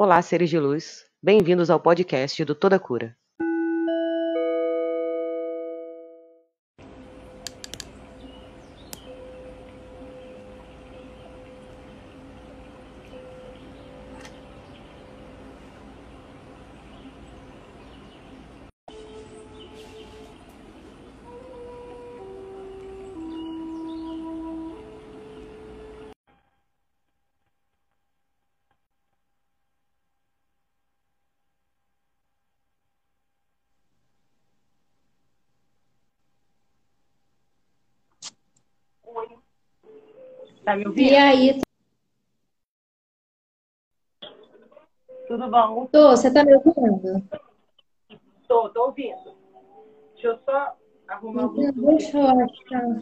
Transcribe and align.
Olá, 0.00 0.22
seres 0.22 0.48
de 0.48 0.56
luz. 0.60 1.04
Bem-vindos 1.20 1.70
ao 1.70 1.80
podcast 1.80 2.44
do 2.44 2.54
Toda 2.54 2.78
Cura. 2.78 3.16
Tá 40.68 40.76
me 40.76 40.86
ouvindo? 40.86 41.08
E 41.10 41.16
aí, 41.16 41.60
Tudo 45.26 45.50
bom? 45.50 45.86
tô, 45.86 46.10
você 46.10 46.30
tá 46.30 46.44
me 46.44 46.54
ouvindo? 46.56 47.26
Tô, 48.46 48.68
tô 48.68 48.84
ouvindo. 48.84 49.34
Deixa 50.12 50.28
eu 50.28 50.38
só 50.44 50.76
arrumar 51.08 51.46
o 51.46 51.48
Bluetooth 51.48 51.96
Deixa 51.96 52.18
eu 52.18 52.26
achar. 52.26 53.00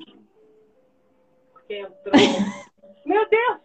porque 1.54 1.74
entrou. 1.74 2.14
Meu 3.04 3.28
Deus! 3.28 3.60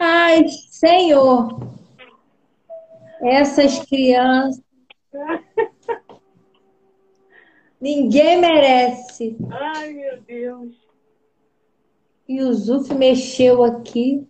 Ai, 0.00 0.48
Senhor, 0.70 1.48
essas 3.20 3.78
crianças, 3.84 4.64
ninguém 7.80 8.40
merece. 8.40 9.36
Ai, 9.50 9.92
meu 9.92 10.20
Deus. 10.22 10.86
E 12.28 12.42
o 12.42 12.52
Zuf 12.52 12.92
mexeu 12.94 13.62
aqui. 13.62 14.28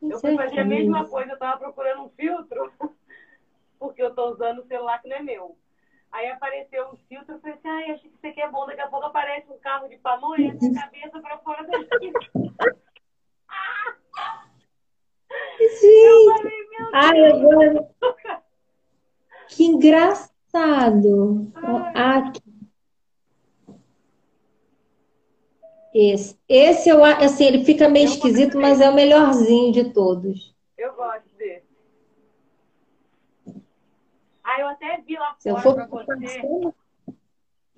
Eu 0.00 0.20
fui 0.20 0.36
fazer 0.36 0.60
a 0.60 0.64
mesma 0.64 1.04
coisa, 1.06 1.32
eu 1.32 1.38
tava 1.38 1.58
procurando 1.58 2.04
um 2.04 2.08
filtro, 2.10 2.72
porque 3.78 4.02
eu 4.02 4.14
tô 4.14 4.30
usando 4.30 4.60
o 4.60 4.66
celular 4.66 5.02
que 5.02 5.08
não 5.08 5.16
é 5.16 5.22
meu. 5.22 5.58
Aí 6.12 6.30
apareceu 6.30 6.88
um 6.92 6.96
filtro, 7.08 7.34
eu 7.34 7.40
falei 7.40 7.56
assim, 7.56 7.68
ai, 7.68 7.90
acho 7.90 8.02
que 8.02 8.08
isso 8.08 8.26
aqui 8.26 8.40
é 8.40 8.48
bom, 8.48 8.64
daqui 8.66 8.80
a 8.80 8.88
pouco 8.88 9.06
aparece 9.06 9.50
um 9.50 9.58
carro 9.58 9.88
de 9.88 9.98
pamonha, 9.98 10.54
minha 10.54 10.80
cabeça 10.80 11.20
pra 11.20 11.38
fora 11.38 11.66
daqui. 11.66 12.12
Eu 15.58 15.68
Gente, 15.68 16.38
falei, 16.38 16.68
meu 16.70 16.90
ai, 16.92 17.24
agora, 17.24 17.88
que 19.48 19.64
engraçado. 19.64 21.52
Ah. 21.94 22.32
Esse, 25.98 26.38
esse 26.46 26.90
eu, 26.90 27.02
assim, 27.02 27.46
ele 27.46 27.64
fica 27.64 27.88
meio 27.88 28.06
Eu 28.06 28.10
esquisito, 28.10 28.58
mas 28.58 28.80
é 28.82 28.90
o 28.90 28.94
melhorzinho 28.94 29.72
de 29.72 29.92
todos. 29.92 30.54
Eu 30.76 30.94
gosto 30.94 31.26
desse. 31.38 31.66
Ah, 34.44 34.60
eu 34.60 34.68
até 34.68 35.00
vi 35.00 35.16
lá 35.16 35.34
Se 35.38 35.50
fora 35.50 35.62
for 35.62 35.74
pra 35.74 35.86
você 35.86 36.40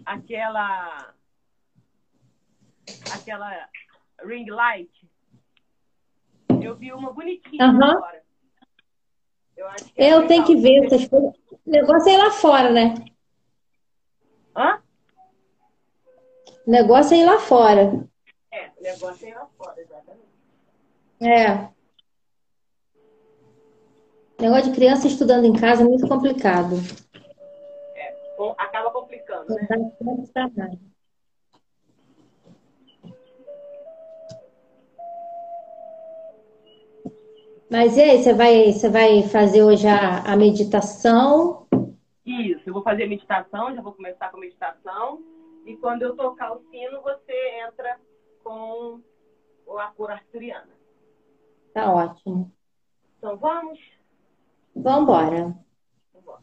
aquela 0.05 1.15
aquela 3.13 3.69
ring 4.25 4.51
light. 4.51 4.91
Eu 6.61 6.77
vi 6.77 6.93
uma 6.93 7.13
bonitinha 7.13 7.65
Aham. 7.65 8.03
Eu 9.59 9.67
acho 9.67 9.85
que 9.87 10.01
é 10.01 10.15
Eu 10.15 10.27
tenho 10.29 10.43
legal. 10.43 10.47
que 10.47 10.57
ver 10.57 10.85
essas 10.87 11.09
coisas. 11.09 11.35
O 11.51 11.71
negócio 11.71 12.09
é 12.09 12.15
ir 12.15 12.19
lá 12.19 12.31
fora, 12.31 12.71
né? 12.71 12.95
Hã? 14.57 14.81
O 16.65 16.71
negócio 16.71 17.15
é 17.17 17.19
ir 17.19 17.25
lá 17.25 17.41
fora. 17.41 18.09
É, 18.53 18.71
o 18.79 18.83
negócio 18.83 19.27
é 19.27 19.31
ir 19.31 19.35
lá 19.35 19.47
fora, 19.59 19.81
exatamente. 19.81 20.29
É. 21.21 21.69
Negócio 24.41 24.71
de 24.71 24.77
criança 24.77 25.09
estudando 25.09 25.45
em 25.45 25.53
casa 25.53 25.83
é 25.83 25.85
muito 25.85 26.07
complicado. 26.07 26.77
É, 27.97 28.15
acaba 28.59 28.93
complicando, 28.93 29.53
né? 29.55 29.67
Mas 37.71 37.99
e 37.99 38.01
aí, 38.01 38.23
você 38.23 38.33
vai, 38.33 38.73
você 38.73 38.89
vai 38.89 39.23
fazer 39.25 39.63
hoje 39.63 39.87
a, 39.87 40.23
a 40.23 40.37
meditação? 40.37 41.67
Isso, 42.25 42.63
eu 42.67 42.73
vou 42.73 42.83
fazer 42.83 43.07
meditação, 43.07 43.75
já 43.75 43.83
vou 43.83 43.93
começar 43.93 44.31
com 44.31 44.39
meditação. 44.39 45.23
E 45.67 45.77
quando 45.77 46.01
eu 46.01 46.17
tocar 46.17 46.53
o 46.53 46.63
sino, 46.71 47.03
você 47.03 47.61
entra 47.67 48.01
com 48.43 49.01
a 49.79 49.89
cor 49.89 50.11
arturiana. 50.11 50.71
Tá 51.75 51.93
ótimo. 51.93 52.51
Então 53.19 53.37
vamos? 53.37 53.79
Vamos 54.75 55.03
embora. 55.03 55.55
Vambora. 56.15 56.43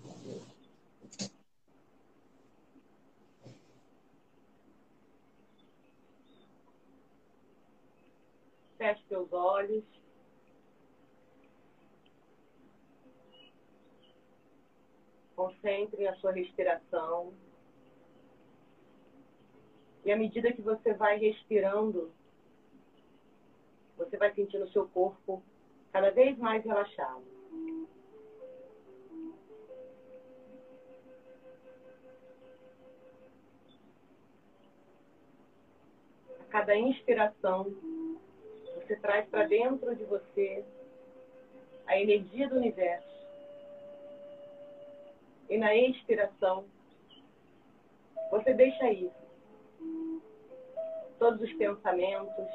Feche 8.78 9.04
seus 9.08 9.34
olhos. 9.34 9.95
Concentre 15.36 16.04
na 16.04 16.16
sua 16.16 16.32
respiração. 16.32 17.34
E 20.06 20.12
à 20.12 20.16
medida 20.18 20.54
que 20.54 20.62
você 20.62 20.94
vai 20.94 21.18
respirando, 21.18 22.12
você 23.98 24.18
vai 24.18 24.34
sentindo 24.34 24.66
o 24.66 24.72
seu 24.72 24.88
corpo 24.90 25.42
cada 25.92 26.12
vez 26.12 26.38
mais 26.38 26.64
relaxado. 26.64 27.24
A 36.40 36.44
cada 36.50 36.76
inspiração, 36.76 37.74
você 38.76 38.96
traz 38.98 39.28
para 39.28 39.48
dentro 39.48 39.96
de 39.96 40.04
você 40.06 40.64
a 41.88 42.00
energia 42.00 42.48
do 42.48 42.58
universo. 42.58 43.15
E 45.50 45.58
na 45.58 45.76
expiração, 45.76 46.66
você 48.32 48.54
deixa 48.54 48.92
ir 48.92 49.12
todos 51.20 51.42
os 51.42 51.54
pensamentos, 51.54 52.48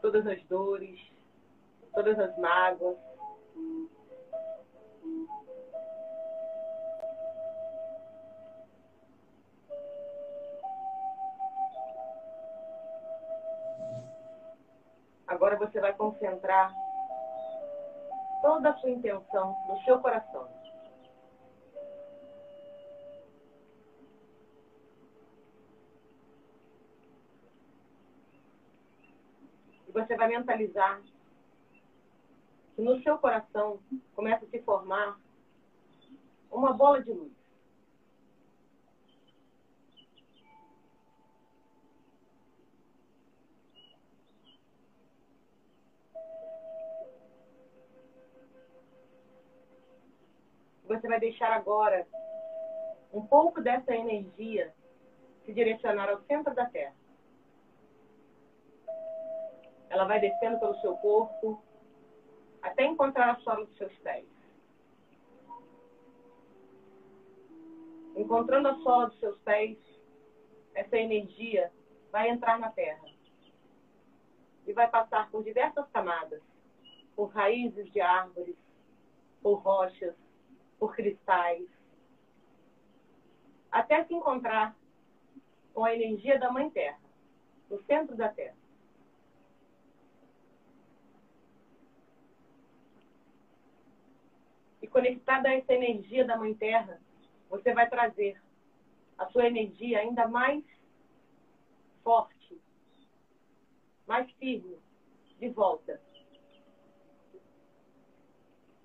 todas 0.00 0.26
as 0.26 0.42
dores, 0.44 0.98
todas 1.94 2.18
as 2.18 2.36
mágoas. 2.38 2.96
Agora 15.26 15.56
você 15.56 15.80
vai 15.80 15.92
concentrar 15.94 16.74
toda 18.40 18.70
a 18.70 18.76
sua 18.78 18.90
intenção 18.90 19.56
no 19.68 19.80
seu 19.82 20.00
coração. 20.00 20.48
E 29.88 29.92
você 29.92 30.16
vai 30.16 30.28
mentalizar 30.28 31.02
que 32.74 32.82
no 32.82 33.02
seu 33.02 33.18
coração 33.18 33.80
começa 34.14 34.44
a 34.44 34.48
se 34.48 34.62
formar 34.62 35.18
uma 36.50 36.72
bola 36.72 37.02
de 37.02 37.12
luz. 37.12 37.39
Você 50.90 51.06
vai 51.06 51.20
deixar 51.20 51.52
agora 51.52 52.04
um 53.12 53.24
pouco 53.24 53.62
dessa 53.62 53.94
energia 53.94 54.74
se 55.44 55.52
direcionar 55.52 56.10
ao 56.10 56.20
centro 56.22 56.52
da 56.52 56.66
Terra. 56.66 56.96
Ela 59.88 60.04
vai 60.04 60.18
descendo 60.18 60.58
pelo 60.58 60.74
seu 60.80 60.96
corpo 60.96 61.62
até 62.60 62.82
encontrar 62.86 63.30
a 63.30 63.36
sola 63.36 63.64
dos 63.66 63.76
seus 63.76 63.96
pés. 63.98 64.26
Encontrando 68.16 68.66
a 68.66 68.74
sola 68.80 69.06
dos 69.10 69.20
seus 69.20 69.38
pés, 69.42 69.78
essa 70.74 70.96
energia 70.96 71.72
vai 72.10 72.30
entrar 72.30 72.58
na 72.58 72.68
terra 72.70 73.08
e 74.66 74.72
vai 74.72 74.90
passar 74.90 75.30
por 75.30 75.44
diversas 75.44 75.88
camadas, 75.90 76.42
por 77.14 77.26
raízes 77.26 77.88
de 77.92 78.00
árvores, 78.00 78.56
por 79.40 79.60
rochas, 79.60 80.16
por 80.80 80.96
cristais, 80.96 81.68
até 83.70 84.02
se 84.04 84.14
encontrar 84.14 84.74
com 85.74 85.84
a 85.84 85.94
energia 85.94 86.38
da 86.38 86.50
Mãe 86.50 86.70
Terra, 86.70 86.98
no 87.68 87.80
centro 87.84 88.16
da 88.16 88.30
Terra. 88.30 88.56
E 94.82 94.88
conectada 94.88 95.50
a 95.50 95.54
essa 95.54 95.74
energia 95.74 96.24
da 96.24 96.36
Mãe 96.36 96.54
Terra, 96.54 96.98
você 97.50 97.74
vai 97.74 97.88
trazer 97.88 98.40
a 99.18 99.26
sua 99.26 99.46
energia 99.46 100.00
ainda 100.00 100.26
mais 100.26 100.64
forte, 102.02 102.58
mais 104.06 104.28
firme, 104.32 104.78
de 105.38 105.48
volta. 105.50 106.00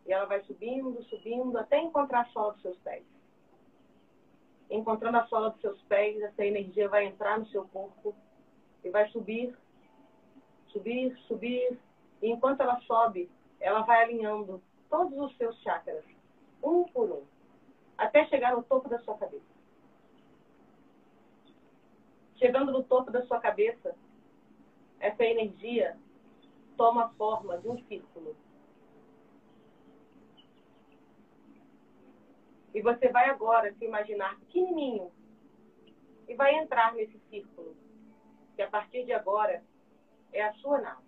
E 0.06 0.14
ela 0.14 0.26
vai 0.26 0.42
subindo, 0.44 1.04
subindo, 1.06 1.58
até 1.58 1.80
encontrar 1.80 2.22
a 2.22 2.26
sola 2.26 2.54
dos 2.54 2.62
seus 2.62 2.78
pés. 2.78 3.04
Encontrando 4.70 5.18
a 5.18 5.28
sola 5.28 5.50
dos 5.50 5.62
seus 5.62 5.82
pés, 5.84 6.22
essa 6.22 6.46
energia 6.46 6.88
vai 6.88 7.06
entrar 7.06 7.40
no 7.40 7.48
seu 7.48 7.68
corpo 7.68 8.16
e 8.84 8.90
vai 8.90 9.08
subir, 9.10 9.56
subir, 10.68 11.18
subir. 11.28 11.80
E 12.22 12.30
enquanto 12.30 12.62
ela 12.62 12.80
sobe, 12.82 13.30
ela 13.60 13.82
vai 13.82 14.04
alinhando 14.04 14.62
todos 14.90 15.18
os 15.18 15.36
seus 15.38 15.60
chakras, 15.62 16.04
um 16.64 16.84
por 16.84 17.12
um, 17.12 17.24
até 17.98 18.26
chegar 18.28 18.56
no 18.56 18.64
topo 18.64 18.88
da 18.90 19.00
sua 19.00 19.18
cabeça. 19.18 19.56
Chegando 22.38 22.72
no 22.72 22.84
topo 22.84 23.12
da 23.12 23.26
sua 23.26 23.40
cabeça, 23.40 23.96
essa 25.00 25.24
energia 25.24 25.98
toma 26.76 27.06
a 27.06 27.10
forma 27.10 27.58
de 27.58 27.68
um 27.68 27.78
círculo. 27.86 28.36
E 32.76 32.82
você 32.82 33.08
vai 33.08 33.30
agora 33.30 33.74
se 33.76 33.86
imaginar 33.86 34.38
pequenininho 34.38 35.10
e 36.28 36.36
vai 36.36 36.56
entrar 36.56 36.94
nesse 36.94 37.18
círculo, 37.30 37.74
que 38.54 38.62
a 38.62 38.70
partir 38.70 39.06
de 39.06 39.14
agora 39.14 39.64
é 40.34 40.44
a 40.44 40.54
sua 40.56 40.82
nave. 40.82 41.06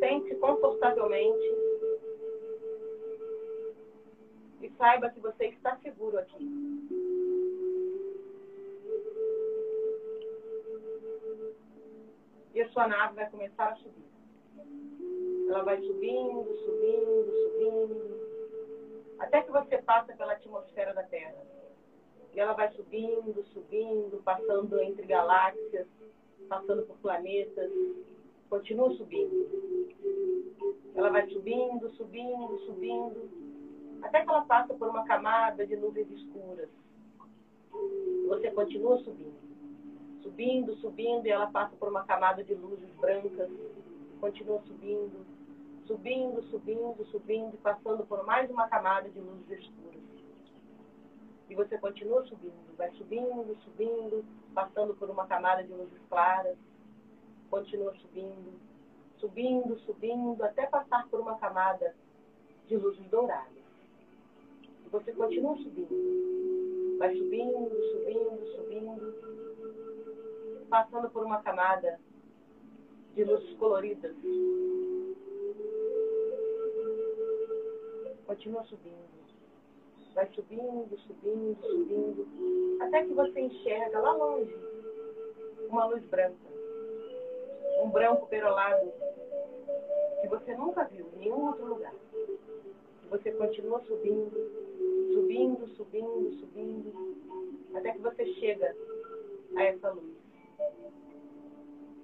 Sente-se 0.00 0.34
confortavelmente 0.40 1.46
e 4.60 4.68
saiba 4.76 5.10
que 5.10 5.20
você 5.20 5.46
está 5.46 5.76
seguro 5.76 6.18
aqui. 6.18 6.44
E 12.52 12.60
a 12.60 12.68
sua 12.70 12.88
nave 12.88 13.14
vai 13.14 13.30
começar 13.30 13.68
a 13.68 13.76
subir. 13.76 14.13
Ela 15.54 15.62
vai 15.62 15.80
subindo, 15.80 16.52
subindo, 16.64 17.32
subindo, 17.44 18.20
até 19.20 19.40
que 19.40 19.52
você 19.52 19.78
passa 19.78 20.12
pela 20.12 20.32
atmosfera 20.32 20.92
da 20.92 21.04
Terra. 21.04 21.40
E 22.34 22.40
ela 22.40 22.54
vai 22.54 22.72
subindo, 22.72 23.40
subindo, 23.52 24.20
passando 24.24 24.80
entre 24.80 25.06
galáxias, 25.06 25.86
passando 26.48 26.82
por 26.82 26.96
planetas, 26.96 27.70
continua 28.50 28.90
subindo. 28.96 29.48
Ela 30.92 31.10
vai 31.10 31.24
subindo, 31.28 31.88
subindo, 31.90 32.58
subindo, 32.66 33.30
até 34.02 34.24
que 34.24 34.28
ela 34.30 34.42
passa 34.46 34.74
por 34.74 34.88
uma 34.88 35.04
camada 35.04 35.64
de 35.64 35.76
nuvens 35.76 36.10
escuras. 36.10 36.68
Você 38.26 38.50
continua 38.50 38.98
subindo. 38.98 39.38
Subindo, 40.20 40.74
subindo, 40.78 41.26
e 41.26 41.30
ela 41.30 41.46
passa 41.46 41.76
por 41.76 41.90
uma 41.90 42.02
camada 42.02 42.42
de 42.42 42.54
luzes 42.54 42.90
brancas, 42.96 43.48
continua 44.20 44.60
subindo, 44.66 45.33
subindo, 45.86 46.42
subindo, 46.44 47.04
subindo, 47.06 47.56
passando 47.58 48.04
por 48.06 48.24
mais 48.24 48.50
uma 48.50 48.68
camada 48.68 49.08
de 49.08 49.20
luzes 49.20 49.50
escuras. 49.50 50.02
E 51.48 51.54
você 51.54 51.78
continua 51.78 52.24
subindo, 52.24 52.76
vai 52.76 52.90
subindo, 52.92 53.54
subindo, 53.62 54.24
passando 54.54 54.94
por 54.94 55.10
uma 55.10 55.26
camada 55.26 55.62
de 55.62 55.72
luzes 55.72 56.00
claras, 56.08 56.56
continua 57.50 57.94
subindo, 57.96 58.58
subindo, 59.18 59.78
subindo, 59.80 60.42
até 60.42 60.66
passar 60.66 61.06
por 61.08 61.20
uma 61.20 61.36
camada 61.36 61.94
de 62.66 62.76
luzes 62.76 63.06
douradas. 63.10 63.52
E 64.86 64.88
você 64.88 65.12
continua 65.12 65.56
subindo, 65.58 66.98
vai 66.98 67.14
subindo, 67.14 67.70
subindo, 67.92 68.46
subindo, 68.56 69.14
passando 70.68 71.10
por 71.10 71.24
uma 71.24 71.42
camada 71.42 72.00
de 73.14 73.22
luzes 73.24 73.54
coloridas. 73.58 74.16
Continua 78.26 78.64
subindo. 78.64 79.14
Vai 80.14 80.26
subindo, 80.28 80.96
subindo, 80.98 81.60
subindo, 81.60 82.82
até 82.82 83.04
que 83.04 83.12
você 83.12 83.40
enxerga 83.40 83.98
lá 83.98 84.12
longe 84.12 84.54
uma 85.68 85.86
luz 85.86 86.04
branca. 86.04 86.36
Um 87.82 87.90
branco 87.90 88.26
perolado 88.28 88.92
que 90.20 90.28
você 90.28 90.54
nunca 90.56 90.84
viu 90.84 91.06
em 91.14 91.18
nenhum 91.18 91.48
outro 91.48 91.66
lugar. 91.66 91.94
E 93.04 93.08
você 93.10 93.32
continua 93.32 93.80
subindo, 93.80 94.30
subindo, 95.12 95.66
subindo, 95.76 96.32
subindo, 96.38 97.16
até 97.74 97.92
que 97.92 97.98
você 97.98 98.26
chega 98.34 98.74
a 99.56 99.62
essa 99.64 99.90
luz. 99.90 100.14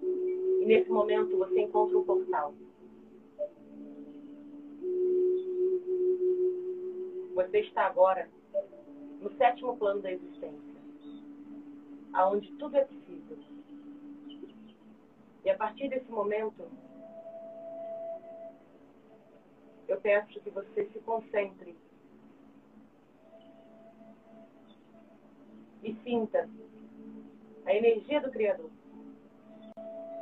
E 0.02 0.64
nesse 0.66 0.90
momento 0.90 1.38
você 1.38 1.60
encontra 1.60 1.96
um 1.96 2.04
portal. 2.04 2.52
Você 7.34 7.60
está 7.60 7.86
agora 7.86 8.28
no 9.20 9.30
sétimo 9.36 9.76
plano 9.76 10.00
da 10.02 10.12
existência, 10.12 10.80
aonde 12.12 12.50
tudo 12.52 12.76
é 12.76 12.84
possível. 12.84 13.38
E 15.44 15.50
a 15.50 15.56
partir 15.56 15.88
desse 15.88 16.10
momento, 16.10 16.62
eu 19.88 20.00
peço 20.00 20.40
que 20.40 20.50
você 20.50 20.86
se 20.86 20.98
concentre 21.00 21.76
e 25.82 25.94
sinta 26.04 26.48
a 27.66 27.74
energia 27.74 28.20
do 28.20 28.30
Criador, 28.30 28.70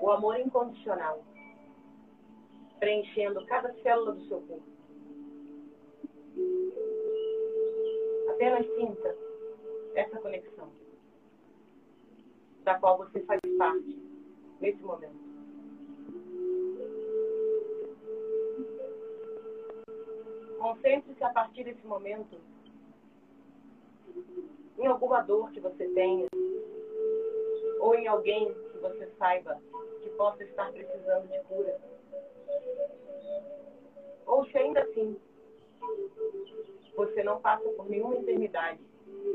o 0.00 0.10
amor 0.10 0.38
incondicional, 0.38 1.22
preenchendo 2.78 3.44
cada 3.46 3.72
célula 3.82 4.12
do 4.12 4.28
seu 4.28 4.40
corpo. 4.42 4.77
Apenas 8.30 8.66
sinta 8.76 9.16
essa 9.94 10.18
conexão, 10.18 10.68
da 12.62 12.78
qual 12.78 12.98
você 12.98 13.20
faz 13.20 13.40
parte 13.58 13.98
nesse 14.60 14.82
momento. 14.82 15.18
Concentre-se 20.58 21.24
a 21.24 21.30
partir 21.30 21.64
desse 21.64 21.86
momento 21.86 22.38
em 24.78 24.86
alguma 24.86 25.22
dor 25.22 25.50
que 25.50 25.60
você 25.60 25.88
tenha, 25.88 26.28
ou 27.80 27.94
em 27.94 28.06
alguém 28.06 28.52
que 28.52 28.78
você 28.78 29.10
saiba 29.18 29.60
que 30.02 30.08
possa 30.10 30.44
estar 30.44 30.70
precisando 30.72 31.26
de 31.28 31.40
cura. 31.44 31.80
Ou 34.26 34.44
se 34.46 34.58
ainda 34.58 34.82
assim 34.82 35.18
você 36.96 37.22
não 37.22 37.40
passa 37.40 37.68
por 37.70 37.88
nenhuma 37.88 38.16
enfermidade, 38.16 38.80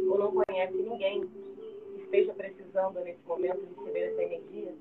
ou 0.10 0.18
não 0.18 0.34
conhece 0.34 0.74
ninguém 0.74 1.22
que 1.22 2.02
esteja 2.04 2.34
precisando 2.34 3.00
nesse 3.00 3.26
momento 3.26 3.66
de 3.66 3.74
receber 3.74 4.12
essa 4.12 4.24
energia, 4.24 4.76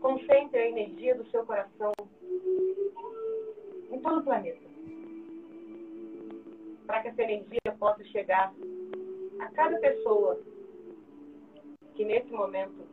concentre 0.00 0.58
a 0.58 0.68
energia 0.68 1.14
do 1.14 1.24
seu 1.30 1.46
coração 1.46 1.92
em 3.90 4.00
todo 4.00 4.20
o 4.20 4.24
planeta 4.24 4.72
para 6.86 7.02
que 7.02 7.08
essa 7.08 7.22
energia 7.22 7.72
possa 7.78 8.04
chegar 8.04 8.52
a 9.38 9.48
cada 9.52 9.78
pessoa 9.78 10.38
que 11.94 12.04
nesse 12.04 12.30
momento 12.30 12.86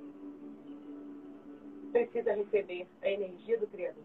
precisa 1.91 2.33
receber 2.33 2.87
a 3.01 3.09
energia 3.09 3.57
do 3.57 3.67
Criador. 3.67 4.03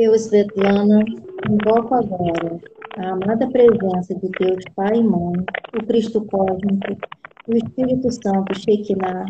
Eu, 0.00 0.14
Svetlana, 0.14 1.00
invoco 1.50 1.92
agora 1.92 2.60
a 2.98 3.08
amada 3.10 3.48
presença 3.48 4.14
de 4.14 4.28
Deus 4.38 4.64
Pai 4.76 4.94
e 4.94 5.02
Mãe, 5.02 5.44
o 5.76 5.84
Cristo 5.88 6.24
Cósmico, 6.26 6.96
o 7.48 7.56
Espírito 7.56 8.08
Santo 8.12 8.56
Shekinah, 8.60 9.26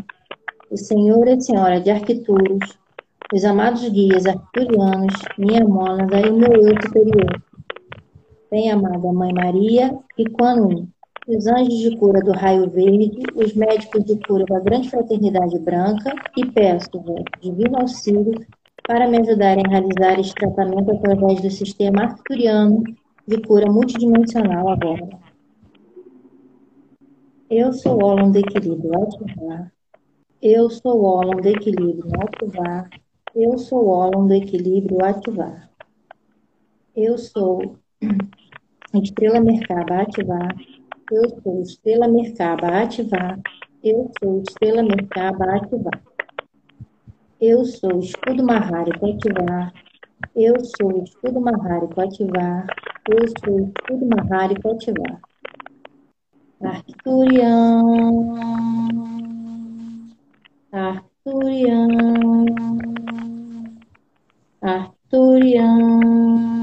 o 0.71 0.77
Senhor 0.77 1.27
e 1.27 1.33
a 1.33 1.41
Senhora 1.41 1.81
de 1.81 1.91
Arquituros, 1.91 2.79
os 3.33 3.45
amados 3.47 3.89
guias 3.89 4.27
arcturianos, 4.27 5.15
minha 5.39 5.65
mônada 5.67 6.21
e 6.21 6.31
meu 6.31 6.53
eu 6.53 6.83
superior. 6.83 7.43
Bem 8.51 8.71
amada 8.71 9.11
Mãe 9.11 9.33
Maria 9.33 9.99
e 10.19 10.29
Quan 10.29 10.87
os 11.27 11.47
anjos 11.47 11.79
de 11.79 11.97
cura 11.97 12.21
do 12.21 12.33
raio 12.33 12.69
verde, 12.69 13.23
os 13.35 13.55
médicos 13.55 14.05
de 14.05 14.19
cura 14.27 14.45
da 14.45 14.61
grande 14.61 14.91
fraternidade 14.91 15.59
branca 15.61 16.15
e 16.37 16.45
peço, 16.45 16.91
divino 17.41 17.79
auxílio, 17.79 18.35
para 18.89 19.07
me 19.07 19.21
ajudarem 19.21 19.63
a 19.67 19.69
realizar 19.69 20.19
este 20.19 20.35
tratamento 20.35 20.91
através 20.93 21.43
do 21.43 21.51
sistema 21.51 22.05
arcturiano 22.05 22.83
de 23.27 23.39
cura 23.43 23.71
multidimensional 23.71 24.67
agora. 24.71 25.07
Eu 27.51 27.71
sou 27.75 28.03
o 28.03 28.05
ólon 28.07 28.31
do 28.31 28.39
equilíbrio, 28.39 28.91
ativar. 29.03 29.71
Eu 30.41 30.71
sou 30.71 31.03
o 31.03 31.05
ólon 31.05 31.37
do 31.37 31.49
equilíbrio, 31.49 32.11
ativar. 32.19 32.89
Eu 33.35 33.59
sou 33.59 33.85
o 33.85 33.89
ólon 33.89 34.27
do 34.27 34.33
equilíbrio, 34.33 35.05
ativar. 35.05 35.69
Eu 36.97 37.19
sou 37.19 37.77
estrela 38.95 39.39
Merkaba, 39.39 40.01
ativar. 40.01 40.57
Eu 41.13 41.29
sou 41.43 41.63
estrela 41.63 42.09
Merkaba, 42.09 42.69
ativar. 42.83 43.39
Eu 43.85 44.11
sou 44.19 44.43
estrela 44.43 44.83
Merkaba, 44.83 45.57
ativar. 45.57 46.03
Eu 47.41 47.65
sou 47.65 48.01
escudo 48.01 48.43
Mahari 48.45 48.91
para 48.99 49.11
ativar. 49.11 49.73
Eu 50.35 50.55
sou 50.77 51.05
escudo 51.05 51.41
Mahari 51.41 51.87
para 51.95 52.05
ativar. 52.05 52.67
Eu 53.09 53.29
sou 53.29 53.61
escudo 53.61 54.07
Mahari 54.07 54.61
para 54.61 54.73
ativar. 54.73 55.21
Arcturian. 56.61 57.85
Arcturian. 60.73 61.89
Arcturian. 64.61 66.58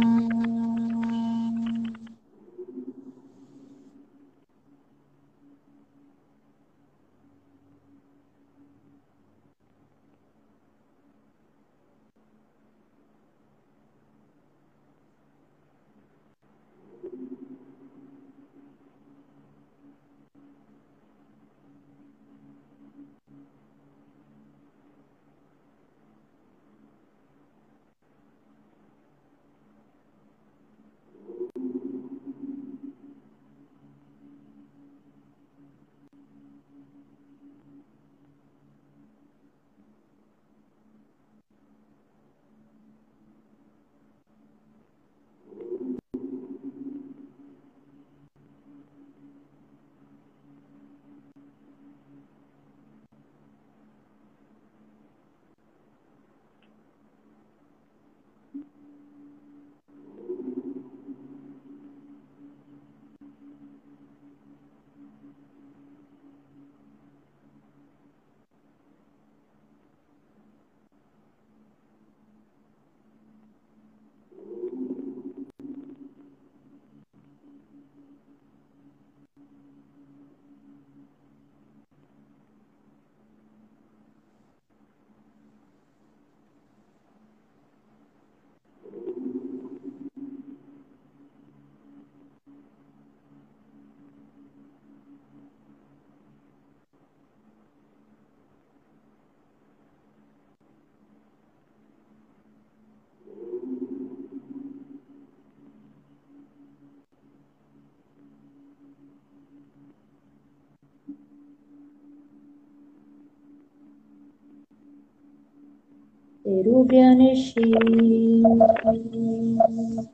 Peruvianishim, 116.45 117.73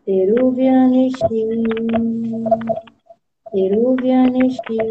Peruvianishim, 0.06 1.52
Peruvianishim. 3.52 4.88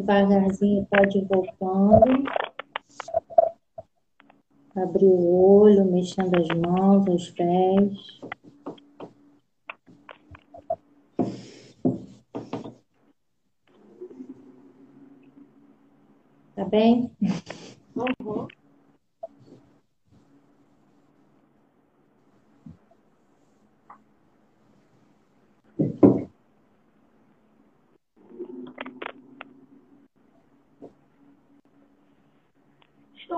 Devagarzinho 0.01 0.87
pode 0.91 1.19
ir 1.19 1.27
voltando. 1.27 2.25
Abrir 4.75 5.05
o 5.05 5.61
olho, 5.61 5.85
mexendo 5.85 6.35
as 6.37 6.49
mãos, 6.49 7.07
os 7.07 7.31
pés. 7.31 8.21
Tá 16.55 16.65
bem? 16.65 17.11
Uhum. 17.95 18.49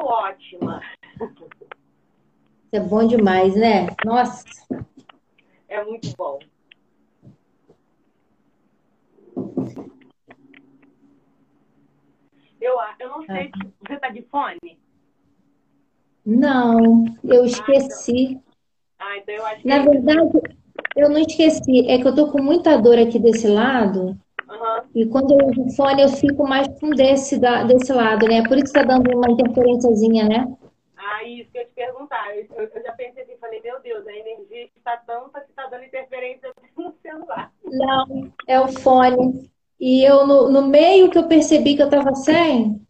Ótima. 0.04 0.80
É 2.72 2.80
bom 2.80 3.06
demais, 3.06 3.54
né? 3.54 3.86
Nossa, 4.04 4.44
É 5.68 5.84
muito 5.84 6.14
bom. 6.16 6.38
Eu, 12.60 12.74
eu 13.00 13.08
não 13.08 13.26
sei 13.26 13.46
se 13.46 13.72
você 13.80 13.94
está 13.94 14.08
de 14.10 14.22
fone. 14.22 14.78
não, 16.24 17.04
eu 17.24 17.44
esqueci. 17.44 18.40
Ah, 18.98 19.16
então 19.18 19.34
eu 19.34 19.44
acho 19.46 19.62
que. 19.62 19.68
Na 19.68 19.78
verdade, 19.80 20.40
eu 20.94 21.10
não 21.10 21.18
esqueci. 21.18 21.88
É 21.88 21.98
que 21.98 22.06
eu 22.06 22.14
tô 22.14 22.30
com 22.30 22.40
muita 22.40 22.76
dor 22.76 22.98
aqui 22.98 23.18
desse 23.18 23.48
lado. 23.48 24.16
Aham. 24.52 24.82
E 24.94 25.06
quando 25.06 25.32
eu 25.32 25.46
uso 25.48 25.74
fone, 25.76 26.02
eu 26.02 26.08
fico 26.08 26.46
mais 26.46 26.68
com 26.78 26.90
desse, 26.90 27.38
da- 27.38 27.64
desse 27.64 27.92
lado, 27.92 28.26
né? 28.28 28.42
Por 28.46 28.58
isso 28.58 28.72
tá 28.72 28.82
dando 28.82 29.10
uma 29.16 29.30
interferênciazinha, 29.30 30.24
né? 30.28 30.46
Ah, 30.96 31.24
isso 31.24 31.50
que 31.50 31.58
eu 31.58 31.64
te 31.66 31.72
perguntar. 31.72 32.36
Eu, 32.36 32.46
eu- 32.56 32.82
já 32.82 32.92
pensei 32.92 33.22
assim, 33.22 33.36
falei, 33.40 33.60
meu 33.62 33.80
Deus, 33.80 34.06
a 34.06 34.12
energia 34.12 34.68
está 34.76 34.96
tanta 34.98 35.40
que 35.40 35.50
está 35.50 35.66
dando 35.66 35.84
interferência 35.84 36.50
no 36.76 36.92
celular. 37.02 37.50
Não, 37.64 38.32
é 38.46 38.60
o 38.60 38.68
fone. 38.68 39.50
E 39.80 40.04
eu, 40.04 40.26
no, 40.26 40.50
no 40.50 40.66
meio 40.68 41.10
que 41.10 41.18
eu 41.18 41.26
percebi 41.26 41.74
que 41.76 41.82
eu 41.82 41.90
tava 41.90 42.14
sem, 42.14 42.80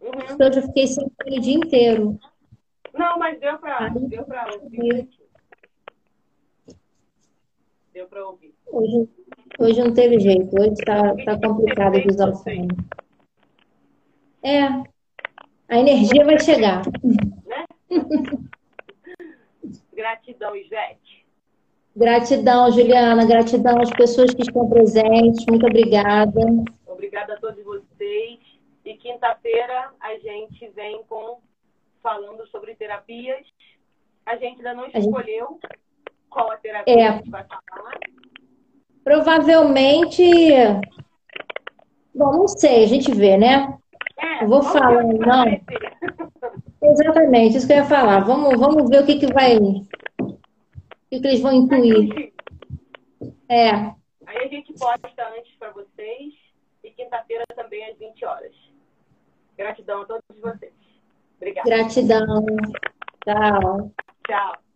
Uhum. 0.00 0.36
eu 0.38 0.52
já 0.52 0.62
fiquei 0.62 0.86
sem 0.86 1.06
fone 1.22 1.38
o 1.38 1.40
dia 1.40 1.54
inteiro. 1.54 2.18
Não, 2.94 3.18
mas 3.18 3.38
deu 3.38 3.58
para 3.58 3.88
deu 3.88 4.24
pra 4.24 4.46
ouvir. 4.54 5.08
Deu 8.00 8.08
para 8.08 8.26
ouvir. 8.26 8.54
Hoje, 8.66 9.08
hoje 9.58 9.80
não 9.84 9.92
teve 9.92 10.18
jeito. 10.18 10.58
Hoje 10.58 10.74
tá, 10.86 11.14
tá 11.22 11.38
complicado 11.46 12.00
de 12.00 12.08
usar 12.08 12.30
o 12.30 12.34
fone. 12.34 12.66
É, 14.42 14.62
a 15.68 15.78
energia 15.78 16.24
vai 16.24 16.38
chegar. 16.40 16.80
Né? 17.44 17.66
Gratidão, 19.92 20.56
Ivete. 20.56 21.26
Gratidão, 21.94 22.72
Juliana. 22.72 23.26
Gratidão 23.26 23.78
às 23.82 23.90
pessoas 23.90 24.32
que 24.32 24.40
estão 24.40 24.66
presentes. 24.66 25.44
Muito 25.46 25.66
obrigada. 25.66 26.40
Obrigada 26.86 27.34
a 27.34 27.36
todos 27.38 27.62
vocês. 27.62 28.38
E 28.82 28.94
quinta-feira 28.94 29.90
a 30.00 30.14
gente 30.20 30.66
vem 30.70 31.02
com 31.06 31.38
falando 32.02 32.46
sobre 32.46 32.74
terapias. 32.76 33.46
A 34.24 34.36
gente 34.36 34.56
ainda 34.56 34.72
não 34.72 34.84
A 34.84 34.86
gente- 34.88 35.00
escolheu 35.04 35.60
qual 36.30 36.48
a 36.52 36.56
terapia 36.58 36.94
É. 36.94 37.08
a 37.08 37.12
gente 37.16 37.28
vai 37.28 37.44
falar. 37.44 37.60
Provavelmente. 39.10 40.22
Bom, 42.14 42.32
não 42.32 42.46
sei, 42.46 42.84
a 42.84 42.86
gente 42.86 43.10
vê, 43.12 43.36
né? 43.36 43.76
É, 44.16 44.44
Eu 44.44 44.48
vou 44.48 44.62
vamos 44.62 44.72
ver 44.72 44.78
falar, 44.78 45.02
não. 45.02 45.44
Exatamente, 46.80 47.56
isso 47.56 47.66
que 47.66 47.72
eu 47.72 47.78
ia 47.78 47.84
falar. 47.84 48.20
Vamos, 48.20 48.56
vamos 48.56 48.88
ver 48.88 49.02
o 49.02 49.06
que, 49.06 49.18
que 49.18 49.32
vai. 49.32 49.56
O 49.58 50.38
que, 51.10 51.20
que 51.20 51.26
eles 51.26 51.40
vão 51.40 51.52
intuir. 51.52 52.32
É, 53.48 53.70
Aí 54.26 54.44
a 54.44 54.46
gente 54.46 54.72
posta 54.74 55.28
antes 55.36 55.56
para 55.58 55.72
vocês 55.72 56.32
e 56.84 56.90
quinta-feira 56.92 57.44
também 57.56 57.90
às 57.90 57.98
20 57.98 58.24
horas. 58.24 58.54
Gratidão 59.58 60.02
a 60.02 60.04
todos 60.04 60.22
vocês. 60.40 60.72
Obrigada. 61.36 61.68
gratidão. 61.68 62.46
Tchau. 63.24 63.92
Tchau. 64.28 64.69